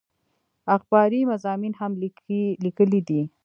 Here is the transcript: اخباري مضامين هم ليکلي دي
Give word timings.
اخباري 0.75 1.21
مضامين 1.31 1.73
هم 1.79 1.91
ليکلي 2.63 2.99
دي 3.07 3.21